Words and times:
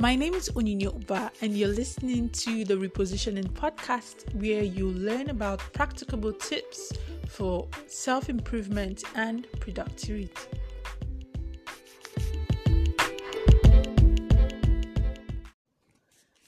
My 0.00 0.14
name 0.14 0.34
is 0.34 0.48
Onyinye 0.50 0.94
Uba, 0.94 1.32
and 1.42 1.56
you're 1.56 1.66
listening 1.66 2.28
to 2.30 2.64
the 2.64 2.74
Repositioning 2.74 3.48
Podcast, 3.48 4.32
where 4.32 4.62
you 4.62 4.90
learn 4.90 5.28
about 5.28 5.58
practicable 5.72 6.32
tips 6.32 6.92
for 7.26 7.66
self 7.88 8.28
improvement 8.28 9.02
and 9.16 9.48
productivity. 9.58 10.30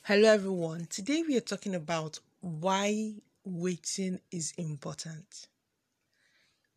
Hello, 0.04 0.28
everyone. 0.32 0.86
Today 0.88 1.24
we 1.26 1.36
are 1.36 1.40
talking 1.40 1.74
about 1.74 2.20
why 2.42 3.14
waiting 3.44 4.20
is 4.30 4.54
important. 4.58 5.48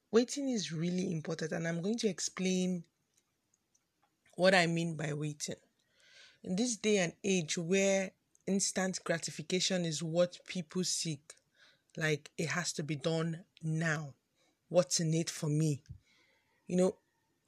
Waiting 0.09 0.49
is 0.49 0.71
really 0.71 1.11
important, 1.13 1.51
and 1.51 1.67
I'm 1.67 1.83
going 1.83 1.99
to 1.99 2.07
explain 2.07 2.83
what 4.37 4.55
I 4.55 4.65
mean 4.65 4.95
by 4.95 5.13
waiting 5.13 5.57
in 6.43 6.55
this 6.55 6.75
day 6.75 6.97
and 6.97 7.13
age 7.23 7.57
where 7.57 8.11
instant 8.45 8.99
gratification 9.03 9.85
is 9.85 10.03
what 10.03 10.39
people 10.45 10.83
seek, 10.83 11.35
like 11.95 12.31
it 12.37 12.49
has 12.49 12.73
to 12.73 12.83
be 12.83 12.95
done 12.95 13.43
now. 13.61 14.13
What's 14.69 14.99
in 14.99 15.13
it 15.13 15.29
for 15.29 15.47
me? 15.47 15.81
You 16.67 16.77
know, 16.77 16.95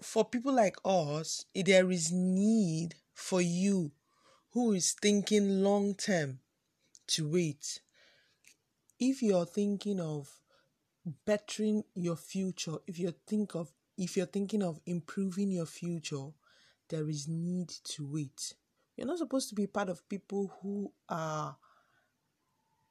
for 0.02 0.24
people 0.24 0.54
like 0.54 0.78
us, 0.86 1.46
there 1.54 1.92
is 1.92 2.12
need 2.12 2.96
for 3.14 3.42
you 3.42 3.92
who 4.52 4.72
is 4.74 4.94
thinking 4.94 5.64
long 5.64 5.96
term 5.96 6.40
to 7.08 7.28
wait. 7.28 7.80
If 9.00 9.22
you're 9.22 9.46
thinking 9.46 10.00
of 10.00 10.30
bettering 11.26 11.84
your 11.96 12.16
future, 12.16 12.78
if 12.88 12.98
you 12.98 13.14
think 13.28 13.56
of 13.56 13.72
if 13.98 14.18
you're 14.18 14.26
thinking 14.26 14.62
of 14.62 14.80
improving 14.86 15.52
your 15.52 15.66
future, 15.66 16.28
there 16.90 17.10
is 17.10 17.28
need 17.28 17.70
to 17.70 18.06
wait. 18.06 18.54
You're 18.96 19.08
not 19.08 19.18
supposed 19.18 19.50
to 19.50 19.56
be 19.56 19.68
part 19.68 19.90
of 19.90 20.08
people 20.08 20.54
who 20.62 20.92
are 21.10 21.58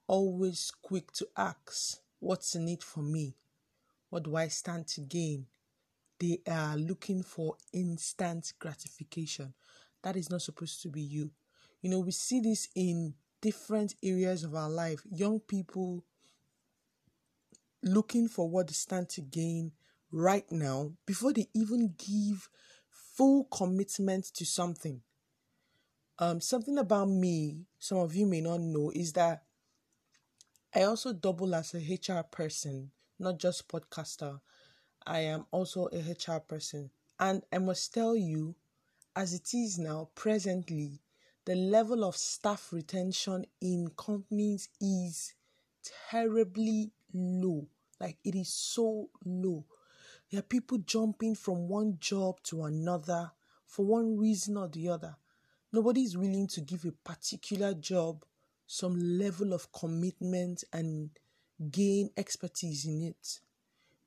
always 0.06 0.70
quick 0.82 1.12
to 1.12 1.28
ask, 1.36 1.98
What's 2.20 2.54
in 2.54 2.68
it 2.68 2.82
for 2.82 3.02
me? 3.02 3.36
What 4.08 4.22
do 4.22 4.36
I 4.36 4.48
stand 4.48 4.86
to 4.88 5.02
gain? 5.02 5.46
They 6.18 6.38
are 6.48 6.76
looking 6.76 7.22
for 7.22 7.56
instant 7.72 8.54
gratification. 8.58 9.52
That 10.02 10.16
is 10.16 10.30
not 10.30 10.42
supposed 10.42 10.80
to 10.82 10.88
be 10.88 11.02
you. 11.02 11.30
You 11.82 11.90
know, 11.90 12.00
we 12.00 12.12
see 12.12 12.40
this 12.40 12.68
in 12.74 13.14
different 13.42 13.94
areas 14.02 14.42
of 14.44 14.54
our 14.54 14.70
life. 14.70 15.02
Young 15.10 15.40
people 15.40 16.04
looking 17.82 18.28
for 18.28 18.48
what 18.48 18.68
they 18.68 18.72
stand 18.72 19.10
to 19.10 19.20
gain 19.20 19.72
right 20.10 20.50
now 20.50 20.92
before 21.06 21.32
they 21.32 21.48
even 21.54 21.94
give 21.98 22.48
full 22.88 23.44
commitment 23.44 24.24
to 24.34 24.46
something. 24.46 25.02
Um, 26.18 26.40
something 26.40 26.78
about 26.78 27.08
me, 27.08 27.66
some 27.78 27.98
of 27.98 28.14
you 28.14 28.26
may 28.26 28.40
not 28.40 28.60
know, 28.60 28.92
is 28.94 29.12
that 29.14 29.42
I 30.72 30.82
also 30.82 31.12
double 31.12 31.54
as 31.54 31.74
a 31.74 31.78
HR 31.78 32.22
person, 32.22 32.92
not 33.18 33.38
just 33.38 33.68
podcaster. 33.68 34.40
I 35.06 35.20
am 35.20 35.46
also 35.50 35.88
a 35.92 35.98
HR 35.98 36.40
person. 36.40 36.90
And 37.18 37.42
I 37.52 37.58
must 37.58 37.92
tell 37.92 38.16
you, 38.16 38.54
as 39.16 39.34
it 39.34 39.54
is 39.54 39.78
now, 39.78 40.08
presently, 40.14 41.00
the 41.44 41.54
level 41.54 42.04
of 42.04 42.16
staff 42.16 42.72
retention 42.72 43.46
in 43.60 43.90
companies 43.96 44.68
is 44.80 45.34
terribly 46.10 46.92
low. 47.12 47.66
Like 48.00 48.18
it 48.24 48.34
is 48.34 48.52
so 48.52 49.10
low. 49.24 49.64
There 50.30 50.40
are 50.40 50.42
people 50.42 50.78
jumping 50.78 51.34
from 51.34 51.68
one 51.68 51.98
job 52.00 52.40
to 52.44 52.64
another 52.64 53.32
for 53.66 53.84
one 53.84 54.16
reason 54.16 54.56
or 54.56 54.68
the 54.68 54.88
other. 54.88 55.16
Nobody 55.74 56.02
is 56.02 56.16
willing 56.16 56.46
to 56.46 56.60
give 56.60 56.84
a 56.84 56.92
particular 56.92 57.74
job 57.74 58.24
some 58.64 59.18
level 59.18 59.52
of 59.52 59.72
commitment 59.72 60.62
and 60.72 61.10
gain 61.72 62.10
expertise 62.16 62.84
in 62.84 63.02
it. 63.02 63.40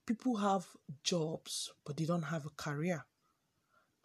People 0.05 0.37
have 0.37 0.65
jobs, 1.03 1.73
but 1.83 1.97
they 1.97 2.05
don't 2.05 2.21
have 2.21 2.45
a 2.45 2.51
career. 2.51 3.03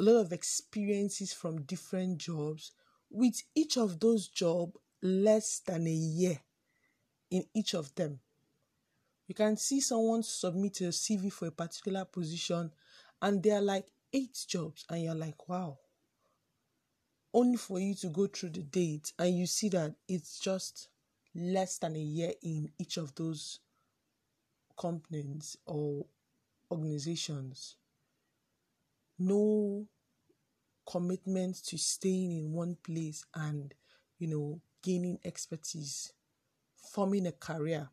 A 0.00 0.02
lot 0.02 0.16
of 0.22 0.32
experiences 0.32 1.32
from 1.32 1.62
different 1.62 2.18
jobs, 2.18 2.72
with 3.08 3.40
each 3.54 3.76
of 3.76 4.00
those 4.00 4.26
jobs 4.26 4.76
less 5.00 5.60
than 5.60 5.86
a 5.86 5.92
year 5.92 6.40
in 7.30 7.44
each 7.54 7.74
of 7.74 7.94
them. 7.94 8.18
You 9.28 9.36
can 9.36 9.56
see 9.56 9.78
someone 9.78 10.24
submit 10.24 10.80
a 10.80 10.88
CV 10.88 11.32
for 11.32 11.46
a 11.46 11.52
particular 11.52 12.06
position 12.06 12.72
and 13.20 13.40
they 13.40 13.52
are 13.52 13.62
like 13.62 13.86
eight 14.12 14.36
jobs, 14.48 14.84
and 14.90 15.04
you're 15.04 15.14
like, 15.14 15.48
wow, 15.48 15.78
only 17.34 17.56
for 17.56 17.78
you 17.78 17.94
to 17.94 18.08
go 18.08 18.26
through 18.26 18.50
the 18.50 18.62
date 18.62 19.12
and 19.18 19.36
you 19.36 19.46
see 19.46 19.68
that 19.70 19.94
it's 20.08 20.38
just 20.38 20.88
less 21.34 21.78
than 21.78 21.96
a 21.96 22.00
year 22.00 22.32
in 22.42 22.70
each 22.78 22.96
of 22.96 23.14
those 23.14 23.60
companies 24.78 25.56
or 25.66 26.04
organizations. 26.70 27.76
No 29.18 29.86
commitment 30.86 31.56
to 31.64 31.78
staying 31.78 32.32
in 32.32 32.52
one 32.52 32.76
place 32.82 33.24
and, 33.34 33.72
you 34.18 34.26
know, 34.26 34.60
gaining 34.82 35.18
expertise, 35.24 36.12
forming 36.76 37.26
a 37.26 37.32
career. 37.32 37.88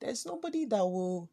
There's 0.00 0.26
nobody 0.26 0.64
that 0.66 0.84
will, 0.84 1.30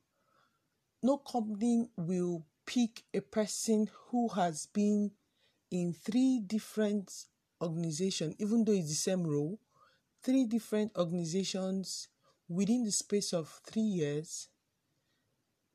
no 1.02 1.18
company 1.18 1.90
will 1.98 2.46
pick 2.66 3.04
a 3.14 3.22
person 3.22 3.90
who 4.10 4.28
has 4.30 4.68
been 4.68 5.12
in 5.72 5.94
three 5.94 6.40
different 6.46 7.26
organizations, 7.62 8.36
even 8.40 8.64
though 8.66 8.72
it's 8.74 8.90
the 8.90 8.96
same 8.96 9.24
role, 9.26 9.60
three 10.24 10.46
different 10.46 10.92
organizations 10.98 12.10
within 12.50 12.84
the 12.84 12.92
space 12.92 13.34
of 13.34 13.62
three 13.66 13.82
years, 13.84 14.50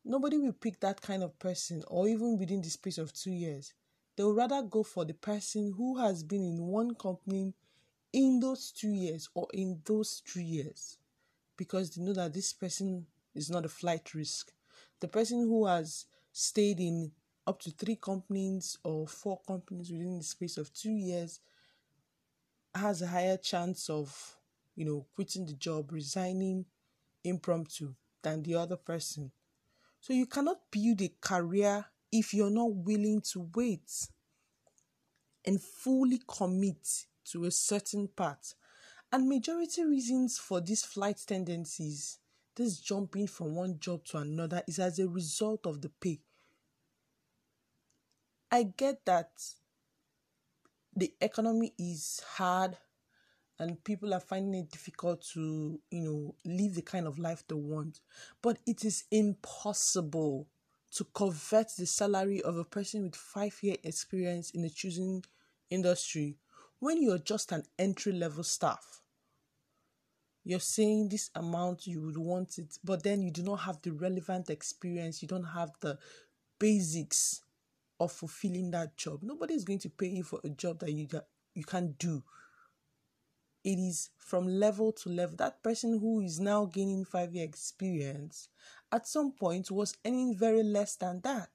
nobody 0.05 0.39
will 0.39 0.53
pick 0.53 0.81
that 0.81 1.01
kind 1.03 1.23
of 1.23 1.39
person, 1.39 1.83
or 1.89 2.09
even 2.09 2.39
within 2.39 2.63
the 2.63 2.71
space 2.71 2.99
of 2.99 3.13
two 3.13 3.33
years. 3.33 3.75
They 4.17 4.23
will 4.23 4.35
rather 4.35 4.63
go 4.63 4.83
for 4.83 5.05
the 5.05 5.15
person 5.15 5.75
who 5.77 5.99
has 5.99 6.23
been 6.23 6.43
in 6.43 6.59
one 6.67 6.95
company 6.95 7.53
in 8.13 8.41
those 8.41 8.73
two 8.73 8.91
years 8.91 9.29
or 9.35 9.49
in 9.55 9.83
those 9.85 10.23
three 10.27 10.45
years 10.45 10.99
because 11.57 11.91
they 11.91 12.03
know 12.03 12.15
that 12.15 12.35
this 12.35 12.53
person 12.53 13.07
is 13.35 13.51
not 13.51 13.67
a 13.67 13.71
flight 13.71 14.15
risk. 14.15 14.53
The 15.01 15.09
person 15.09 15.41
who 15.41 15.67
has 15.67 16.07
stayed 16.33 16.81
in 16.81 17.13
up 17.47 17.61
to 17.63 17.71
three 17.73 17.97
companies 17.97 18.79
or 18.85 19.07
four 19.09 19.41
companies 19.47 19.91
within 19.93 20.19
the 20.19 20.25
space 20.25 20.59
of 20.59 20.73
two 20.75 20.93
years 20.93 21.41
has 22.77 23.03
a 23.03 23.07
higher 23.07 23.37
chance 23.37 23.89
of, 23.91 24.37
you 24.75 24.85
know, 24.85 25.07
quitting 25.15 25.47
the 25.47 25.55
job, 25.55 25.93
resigning 25.93 26.65
impromptu 27.25 27.95
than 28.23 28.43
the 28.43 28.55
other 28.55 28.77
person. 28.77 29.31
So 30.01 30.13
you 30.13 30.27
cannot 30.27 30.71
build 30.71 31.03
a 31.03 31.13
career 31.21 31.85
if 32.13 32.33
you're 32.33 32.51
not 32.51 32.73
willing 32.73 33.21
to 33.33 33.49
wait 33.55 33.91
and 35.45 35.61
fully 35.63 36.21
commit 36.27 37.07
to 37.33 37.45
a 37.45 37.51
certain 37.51 38.09
path. 38.09 38.55
And 39.13 39.29
majority 39.29 39.85
reasons 39.85 40.39
for 40.39 40.61
these 40.61 40.85
flight 40.85 41.21
tendencies, 41.27 42.19
this 42.55 42.79
jumping 42.79 43.27
from 43.27 43.55
one 43.55 43.79
job 43.79 44.05
to 44.07 44.19
another, 44.19 44.63
is 44.67 44.79
as 44.79 44.99
a 44.99 45.09
result 45.09 45.67
of 45.67 45.81
the 45.81 45.89
pay. 45.89 46.21
I 48.51 48.65
get 48.65 49.05
that 49.07 49.31
the 50.97 51.13
economy 51.21 51.75
is 51.79 52.23
hard 52.37 52.77
and 53.59 53.83
people 53.85 54.15
are 54.15 54.21
finding 54.21 54.63
it 54.63 54.71
difficult 54.71 55.23
to, 55.35 55.79
you 55.91 56.01
know, 56.03 56.35
live 56.45 56.75
the 56.75 56.83
kind 56.83 57.07
of 57.07 57.19
life 57.19 57.45
they 57.47 57.55
want. 57.55 58.01
But 58.43 58.59
it 58.67 58.85
is 58.85 59.05
impossible 59.11 60.49
to 60.93 61.05
convert 61.15 61.69
the 61.77 61.87
salary 61.87 62.41
of 62.43 62.57
a 62.57 62.65
person 62.65 63.03
with 63.03 63.15
five 63.15 63.57
year 63.63 63.77
experience 63.85 64.51
in 64.51 64.63
the 64.63 64.71
choosing 64.71 65.23
industry 65.71 66.37
when 66.79 67.03
you're 67.03 67.19
just 67.19 67.53
an 67.53 67.65
entry 67.79 68.13
level 68.13 68.45
staff. 68.45 69.01
You're 70.45 70.61
saying 70.61 71.09
this 71.09 71.31
amount 71.35 71.87
you 71.87 72.01
would 72.03 72.19
want 72.19 72.59
it, 72.59 72.79
but 72.85 73.03
then 73.03 73.21
you 73.21 73.31
do 73.31 73.43
not 73.43 73.57
have 73.57 73.83
the 73.83 73.91
relevant 73.91 74.49
experience, 74.49 75.21
you 75.21 75.29
don't 75.29 75.45
have 75.45 75.71
the 75.81 75.99
basics 76.59 77.43
of 78.01 78.13
fulfilling 78.13 78.71
that 78.73 78.97
job. 78.97 79.21
Nobody 79.23 79.55
is 79.55 79.65
going 79.65 79.79
to 79.81 79.91
pay 79.91 80.09
you 80.09 80.23
for 80.23 80.41
a 80.45 80.49
job 80.51 80.81
that 80.81 80.93
you 80.93 81.09
you 81.55 81.65
can't 81.65 81.99
do. 81.99 82.23
It 83.65 83.79
is 83.79 84.11
from 84.17 84.47
level 84.47 84.93
to 84.93 85.09
level. 85.09 85.37
That 85.37 85.63
person 85.63 85.99
who 85.99 86.21
is 86.21 86.39
now 86.39 86.67
gaining 86.67 87.05
five 87.05 87.35
year 87.35 87.45
experience 87.45 88.49
at 88.93 89.07
some 89.09 89.33
point 89.33 89.71
was 89.71 89.97
earning 90.07 90.37
very 90.37 90.63
less 90.63 90.95
than 90.97 91.21
that. 91.23 91.51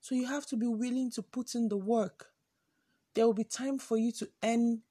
So 0.00 0.14
you 0.14 0.26
have 0.26 0.46
to 0.46 0.56
be 0.56 0.66
willing 0.66 1.10
to 1.12 1.22
put 1.22 1.54
in 1.54 1.68
the 1.68 1.76
work. 1.78 2.32
There 3.14 3.26
will 3.26 3.34
be 3.34 3.44
time 3.44 3.78
for 3.78 3.96
you 3.96 4.12
to 4.12 4.28
earn 4.42 4.82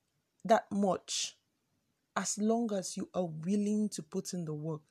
that 0.46 0.72
much 0.72 1.38
as 2.16 2.38
long 2.38 2.74
as 2.74 2.98
you 2.98 3.10
are 3.14 3.26
willing 3.26 3.90
to 3.90 4.04
put 4.04 4.34
in 4.34 4.46
the 4.46 4.54
work. 4.54 4.82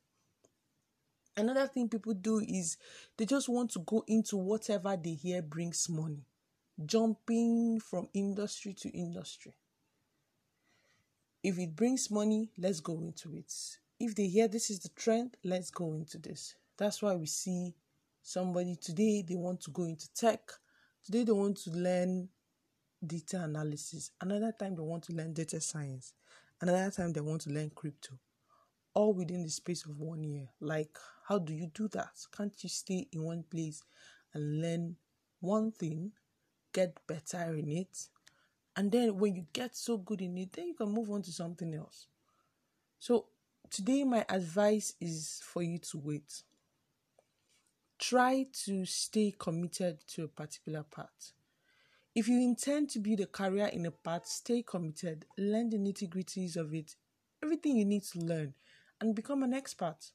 Another 1.37 1.67
thing 1.67 1.89
people 1.89 2.13
do 2.15 2.41
is 2.41 2.77
they 3.17 3.25
just 3.25 3.49
want 3.49 3.71
to 3.73 3.79
go 3.81 4.05
into 4.07 4.37
whatever 4.37 4.97
they 4.97 5.15
hear 5.15 5.41
brings 5.41 5.89
money, 5.89 6.27
jumping 6.85 7.81
from 7.81 8.09
industry 8.13 8.75
to 8.75 8.91
industry. 8.91 9.55
If 11.43 11.59
it 11.59 11.75
brings 11.75 12.11
money, 12.11 12.51
let's 12.59 12.81
go 12.81 13.01
into 13.01 13.35
it. 13.35 13.53
If 13.99 14.15
they 14.15 14.27
hear 14.27 14.47
this 14.47 14.71
is 14.71 14.81
the 14.81 14.91
trend, 14.91 15.37
let's 15.43 15.71
go 15.71 15.95
into 15.95 16.19
this. 16.19 16.55
That's 16.77 17.03
why 17.03 17.15
we 17.15 17.27
see 17.27 17.75
somebody 18.23 18.77
today, 18.77 19.25
they 19.27 19.35
want 19.35 19.61
to 19.63 19.71
go 19.71 19.85
into 19.85 20.13
tech. 20.15 20.41
Today, 21.05 21.25
they 21.25 21.33
want 21.33 21.57
to 21.59 21.71
learn 21.71 22.29
data 23.05 23.43
analysis. 23.43 24.11
Another 24.21 24.53
time, 24.57 24.77
they 24.77 24.83
want 24.83 25.05
to 25.05 25.13
learn 25.13 25.33
data 25.33 25.61
science. 25.61 26.15
Another 26.61 26.91
time, 26.91 27.13
they 27.13 27.21
want 27.21 27.41
to 27.43 27.51
learn 27.51 27.71
crypto. 27.75 28.19
All 28.95 29.13
within 29.15 29.43
the 29.43 29.51
space 29.51 29.85
of 29.87 29.99
one 29.99 30.23
year. 30.23 30.49
Like, 30.61 30.99
how 31.27 31.39
do 31.39 31.55
you 31.55 31.69
do 31.73 31.89
that? 31.89 32.11
Can't 32.37 32.55
you 32.63 32.69
stay 32.69 33.09
in 33.13 33.23
one 33.23 33.45
place 33.51 33.83
and 34.35 34.61
learn 34.61 34.97
one 35.41 35.73
thing, 35.73 36.13
get 36.73 36.99
better 37.07 37.55
in 37.55 37.69
it, 37.69 38.09
and 38.77 38.91
then 38.91 39.19
when 39.19 39.35
you 39.35 39.47
get 39.53 39.77
so 39.77 39.99
good 39.99 40.21
in 40.23 40.37
it, 40.39 40.53
then 40.53 40.69
you 40.69 40.75
can 40.75 40.91
move 40.91 41.11
on 41.11 41.23
to 41.23 41.33
something 41.33 41.75
else. 41.75 42.07
So, 42.99 43.27
today, 43.71 44.05
my 44.05 44.25
advice 44.29 44.95
is 45.01 45.41
for 45.45 45.63
you 45.63 45.79
to 45.79 45.99
wait. 45.99 46.43
Try 47.99 48.47
to 48.65 48.85
stay 48.87 49.35
committed 49.39 50.01
to 50.09 50.25
a 50.25 50.29
particular 50.29 50.85
path. 50.85 51.33
If 52.15 52.29
you 52.29 52.41
intend 52.41 52.91
to 52.91 52.99
build 52.99 53.21
a 53.21 53.27
career 53.27 53.67
in 53.67 53.87
a 53.87 53.91
path, 53.91 54.27
stay 54.27 54.63
committed, 54.63 55.25
learn 55.39 55.71
the 55.71 55.79
nitty 55.79 56.09
gritties 56.09 56.57
of 56.57 56.75
it, 56.75 56.97
everything 57.43 57.77
you 57.77 57.85
need 57.85 58.05
to 58.05 58.19
learn, 58.21 58.55
and 59.03 59.17
become 59.17 59.43
an 59.43 59.53
expert 59.53 60.13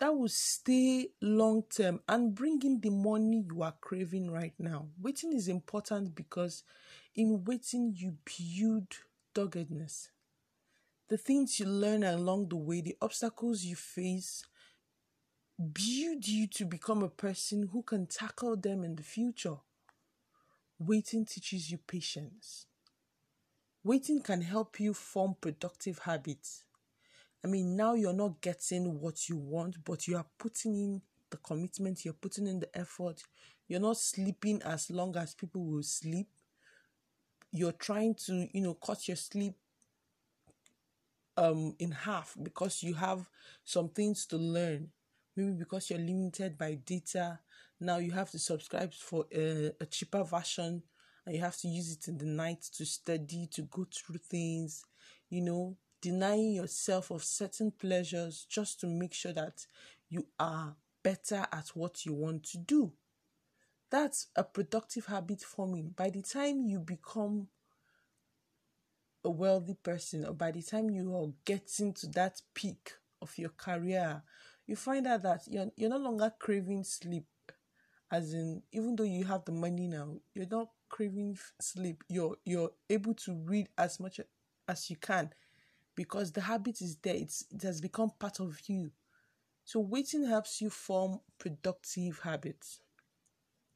that 0.00 0.14
will 0.14 0.28
stay 0.28 1.08
long 1.22 1.62
term 1.70 2.00
and 2.08 2.34
bring 2.34 2.60
in 2.62 2.80
the 2.80 2.90
money 2.90 3.44
you 3.46 3.62
are 3.62 3.74
craving 3.80 4.28
right 4.30 4.52
now. 4.58 4.88
Waiting 5.00 5.32
is 5.32 5.46
important 5.46 6.16
because 6.16 6.64
in 7.14 7.44
waiting, 7.44 7.94
you 7.96 8.16
build 8.24 8.88
doggedness. 9.32 10.10
The 11.08 11.16
things 11.16 11.60
you 11.60 11.66
learn 11.66 12.02
along 12.02 12.48
the 12.48 12.56
way, 12.56 12.80
the 12.80 12.96
obstacles 13.00 13.64
you 13.64 13.76
face, 13.76 14.42
build 15.72 16.26
you 16.26 16.48
to 16.48 16.64
become 16.64 17.02
a 17.04 17.08
person 17.08 17.68
who 17.72 17.82
can 17.82 18.06
tackle 18.06 18.56
them 18.56 18.82
in 18.82 18.96
the 18.96 19.04
future. 19.04 19.58
Waiting 20.78 21.24
teaches 21.26 21.70
you 21.70 21.78
patience. 21.78 22.66
Waiting 23.84 24.20
can 24.20 24.42
help 24.42 24.80
you 24.80 24.92
form 24.92 25.36
productive 25.40 26.00
habits 26.00 26.64
I 27.46 27.48
mean, 27.48 27.76
now 27.76 27.94
you're 27.94 28.12
not 28.12 28.40
getting 28.40 29.00
what 29.00 29.28
you 29.28 29.36
want, 29.36 29.76
but 29.84 30.08
you 30.08 30.16
are 30.16 30.26
putting 30.36 30.74
in 30.74 31.00
the 31.30 31.36
commitment, 31.36 32.04
you're 32.04 32.12
putting 32.12 32.48
in 32.48 32.58
the 32.58 32.76
effort. 32.76 33.22
You're 33.68 33.78
not 33.78 33.98
sleeping 33.98 34.60
as 34.64 34.90
long 34.90 35.16
as 35.16 35.32
people 35.32 35.64
will 35.64 35.84
sleep. 35.84 36.26
You're 37.52 37.70
trying 37.70 38.16
to, 38.26 38.48
you 38.52 38.60
know, 38.62 38.74
cut 38.74 39.06
your 39.06 39.16
sleep 39.16 39.54
um 41.36 41.76
in 41.78 41.92
half 41.92 42.34
because 42.42 42.82
you 42.82 42.94
have 42.94 43.30
some 43.62 43.90
things 43.90 44.26
to 44.26 44.36
learn. 44.36 44.88
Maybe 45.36 45.52
because 45.52 45.88
you're 45.88 46.00
limited 46.00 46.58
by 46.58 46.74
data. 46.74 47.38
Now 47.78 47.98
you 47.98 48.10
have 48.10 48.32
to 48.32 48.40
subscribe 48.40 48.92
for 48.92 49.24
a, 49.32 49.70
a 49.80 49.86
cheaper 49.86 50.24
version 50.24 50.82
and 51.24 51.36
you 51.36 51.42
have 51.42 51.58
to 51.58 51.68
use 51.68 51.92
it 51.92 52.08
in 52.08 52.18
the 52.18 52.24
night 52.24 52.62
to 52.74 52.84
study, 52.84 53.48
to 53.52 53.62
go 53.62 53.86
through 53.94 54.18
things, 54.18 54.84
you 55.30 55.42
know, 55.42 55.76
denying 56.00 56.52
yourself 56.52 57.10
of 57.10 57.24
certain 57.24 57.70
pleasures 57.70 58.46
just 58.48 58.80
to 58.80 58.86
make 58.86 59.14
sure 59.14 59.32
that 59.32 59.66
you 60.08 60.26
are 60.38 60.76
better 61.02 61.46
at 61.52 61.68
what 61.74 62.04
you 62.04 62.12
want 62.12 62.44
to 62.44 62.58
do. 62.58 62.92
That's 63.90 64.28
a 64.34 64.42
productive 64.42 65.06
habit 65.06 65.42
forming. 65.42 65.90
By 65.96 66.10
the 66.10 66.22
time 66.22 66.62
you 66.62 66.80
become 66.80 67.48
a 69.24 69.30
wealthy 69.30 69.74
person, 69.74 70.24
or 70.26 70.34
by 70.34 70.50
the 70.50 70.62
time 70.62 70.90
you 70.90 71.14
are 71.14 71.32
getting 71.44 71.92
to 71.94 72.06
that 72.08 72.42
peak 72.54 72.92
of 73.22 73.36
your 73.38 73.50
career, 73.50 74.22
you 74.66 74.76
find 74.76 75.06
out 75.06 75.22
that 75.22 75.42
you're, 75.48 75.70
you're 75.76 75.90
no 75.90 75.98
longer 75.98 76.32
craving 76.38 76.84
sleep. 76.84 77.26
As 78.10 78.32
in, 78.34 78.62
even 78.72 78.94
though 78.94 79.04
you 79.04 79.24
have 79.24 79.44
the 79.44 79.52
money 79.52 79.88
now, 79.88 80.16
you're 80.34 80.46
not 80.48 80.68
craving 80.88 81.38
sleep. 81.60 82.04
You're 82.08 82.36
you're 82.44 82.70
able 82.88 83.14
to 83.14 83.34
read 83.34 83.68
as 83.76 83.98
much 83.98 84.20
as 84.68 84.90
you 84.90 84.96
can 84.96 85.30
because 85.96 86.32
the 86.32 86.42
habit 86.42 86.82
is 86.82 86.96
there, 86.98 87.16
it's, 87.16 87.44
it 87.52 87.62
has 87.62 87.80
become 87.82 88.12
part 88.18 88.40
of 88.40 88.60
you. 88.68 88.92
So, 89.64 89.80
waiting 89.80 90.24
helps 90.26 90.60
you 90.62 90.70
form 90.70 91.20
productive 91.38 92.20
habits 92.20 92.80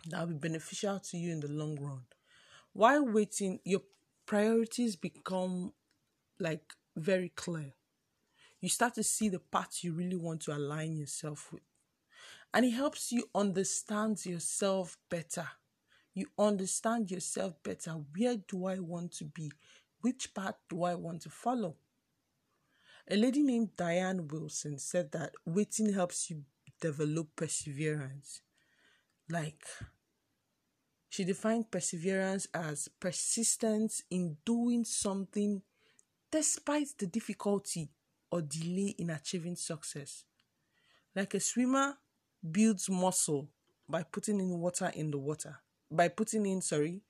that 0.08 0.20
will 0.20 0.34
be 0.34 0.48
beneficial 0.48 0.98
to 0.98 1.16
you 1.18 1.32
in 1.32 1.40
the 1.40 1.48
long 1.48 1.76
run. 1.80 2.04
While 2.72 3.06
waiting, 3.06 3.60
your 3.64 3.82
priorities 4.26 4.96
become 4.96 5.72
like 6.40 6.74
very 6.96 7.30
clear. 7.30 7.74
You 8.60 8.68
start 8.70 8.94
to 8.94 9.04
see 9.04 9.28
the 9.28 9.40
path 9.40 9.84
you 9.84 9.92
really 9.92 10.16
want 10.16 10.42
to 10.42 10.56
align 10.56 10.96
yourself 10.96 11.52
with. 11.52 11.62
And 12.54 12.66
it 12.66 12.72
helps 12.72 13.12
you 13.12 13.30
understand 13.34 14.26
yourself 14.26 14.98
better. 15.10 15.48
You 16.14 16.26
understand 16.38 17.10
yourself 17.10 17.54
better. 17.62 17.92
Where 17.92 18.36
do 18.36 18.66
I 18.66 18.78
want 18.80 19.12
to 19.14 19.24
be? 19.24 19.52
Which 20.02 20.34
path 20.34 20.56
do 20.70 20.84
I 20.84 20.94
want 20.96 21.22
to 21.22 21.30
follow? 21.30 21.76
A 23.12 23.16
lady 23.16 23.42
named 23.42 23.74
Diane 23.76 24.28
Wilson 24.28 24.78
said 24.78 25.10
that 25.10 25.32
waiting 25.44 25.92
helps 25.92 26.30
you 26.30 26.44
develop 26.80 27.34
perseverance. 27.34 28.40
Like, 29.28 29.64
she 31.08 31.24
defined 31.24 31.72
perseverance 31.72 32.46
as 32.54 32.86
persistence 33.00 34.04
in 34.12 34.36
doing 34.46 34.84
something 34.84 35.62
despite 36.30 36.86
the 36.98 37.08
difficulty 37.08 37.90
or 38.30 38.42
delay 38.42 38.94
in 38.96 39.10
achieving 39.10 39.56
success. 39.56 40.22
Like 41.16 41.34
a 41.34 41.40
swimmer 41.40 41.98
builds 42.48 42.88
muscle 42.88 43.48
by 43.88 44.04
putting 44.04 44.38
in 44.38 44.60
water 44.60 44.92
in 44.94 45.10
the 45.10 45.18
water, 45.18 45.56
by 45.90 46.06
putting 46.06 46.46
in, 46.46 46.62
sorry, 46.62 47.00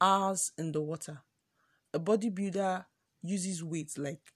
hours 0.00 0.52
in 0.56 0.72
the 0.72 0.80
water. 0.80 1.20
A 1.92 2.00
bodybuilder 2.00 2.86
uses 3.22 3.62
weights 3.62 3.98
like 3.98 4.32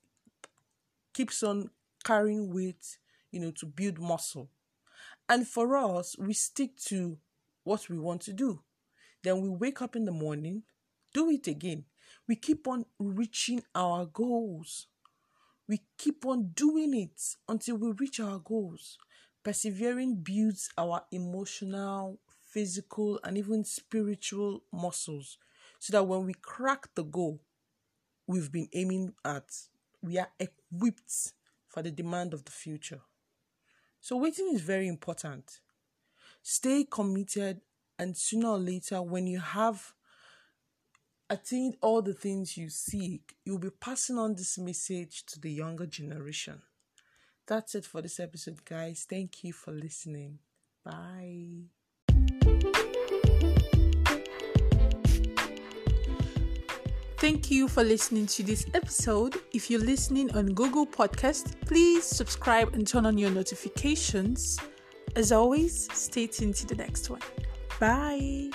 keeps 1.16 1.42
on 1.42 1.70
carrying 2.04 2.52
weight, 2.52 2.98
you 3.30 3.40
know, 3.40 3.50
to 3.50 3.64
build 3.64 3.98
muscle. 3.98 4.50
And 5.30 5.48
for 5.48 5.76
us, 5.78 6.14
we 6.18 6.34
stick 6.34 6.76
to 6.88 7.16
what 7.64 7.88
we 7.88 7.98
want 7.98 8.20
to 8.22 8.34
do. 8.34 8.60
Then 9.24 9.40
we 9.40 9.48
wake 9.48 9.80
up 9.80 9.96
in 9.96 10.04
the 10.04 10.12
morning, 10.12 10.64
do 11.14 11.30
it 11.30 11.46
again. 11.48 11.84
We 12.28 12.36
keep 12.36 12.68
on 12.68 12.84
reaching 12.98 13.62
our 13.74 14.04
goals. 14.04 14.88
We 15.66 15.80
keep 15.96 16.26
on 16.26 16.50
doing 16.54 16.92
it 16.94 17.20
until 17.48 17.76
we 17.76 17.92
reach 17.92 18.20
our 18.20 18.38
goals. 18.38 18.98
Persevering 19.42 20.16
builds 20.22 20.68
our 20.76 21.02
emotional, 21.10 22.20
physical, 22.42 23.18
and 23.24 23.38
even 23.38 23.64
spiritual 23.64 24.64
muscles 24.70 25.38
so 25.78 25.92
that 25.92 26.04
when 26.04 26.26
we 26.26 26.34
crack 26.34 26.88
the 26.94 27.04
goal 27.04 27.40
we've 28.26 28.52
been 28.52 28.68
aiming 28.74 29.14
at, 29.24 29.48
we 30.02 30.18
are 30.18 30.30
equipped 30.38 31.32
for 31.68 31.82
the 31.82 31.90
demand 31.90 32.34
of 32.34 32.44
the 32.44 32.52
future. 32.52 33.00
So, 34.00 34.16
waiting 34.16 34.50
is 34.52 34.60
very 34.60 34.88
important. 34.88 35.60
Stay 36.42 36.86
committed, 36.88 37.60
and 37.98 38.16
sooner 38.16 38.48
or 38.50 38.58
later, 38.58 39.02
when 39.02 39.26
you 39.26 39.40
have 39.40 39.92
attained 41.28 41.76
all 41.80 42.02
the 42.02 42.14
things 42.14 42.56
you 42.56 42.68
seek, 42.68 43.34
you'll 43.44 43.58
be 43.58 43.70
passing 43.70 44.18
on 44.18 44.34
this 44.34 44.58
message 44.58 45.26
to 45.26 45.40
the 45.40 45.50
younger 45.50 45.86
generation. 45.86 46.62
That's 47.46 47.74
it 47.74 47.84
for 47.84 48.02
this 48.02 48.20
episode, 48.20 48.64
guys. 48.64 49.06
Thank 49.08 49.44
you 49.44 49.52
for 49.52 49.72
listening. 49.72 50.38
Bye. 50.84 51.66
Thank 57.18 57.50
you 57.50 57.66
for 57.66 57.82
listening 57.82 58.26
to 58.26 58.42
this 58.42 58.66
episode. 58.74 59.36
If 59.52 59.70
you're 59.70 59.80
listening 59.80 60.30
on 60.36 60.52
Google 60.52 60.86
Podcast, 60.86 61.54
please 61.66 62.04
subscribe 62.04 62.74
and 62.74 62.86
turn 62.86 63.06
on 63.06 63.16
your 63.16 63.30
notifications. 63.30 64.58
As 65.16 65.32
always, 65.32 65.88
stay 65.94 66.26
tuned 66.26 66.56
to 66.56 66.66
the 66.66 66.74
next 66.74 67.08
one. 67.08 67.22
Bye. 67.80 68.50